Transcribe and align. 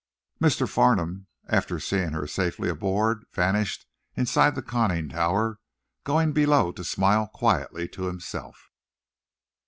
Mr. 0.41 0.67
Farnum, 0.67 1.27
after 1.47 1.79
seeing 1.79 2.13
her 2.13 2.25
safely 2.25 2.67
aboard, 2.69 3.23
vanished 3.33 3.85
inside 4.15 4.55
the 4.55 4.63
conning 4.63 5.09
tower, 5.09 5.59
going 6.05 6.31
below 6.31 6.71
to 6.71 6.83
smile 6.83 7.27
quietly 7.27 7.87
to 7.89 8.05
himself. 8.05 8.71